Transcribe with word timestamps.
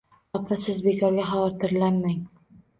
Opa, 0.39 0.57
siz 0.63 0.79
bekorga 0.87 1.27
xavotirlanmang 1.33 2.21